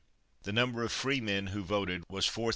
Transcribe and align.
The 0.41 0.51
number 0.51 0.81
of 0.83 0.91
freemen 0.91 1.47
who 1.53 1.61
voted 1.61 2.05
was 2.09 2.25
4401. 2.25 2.49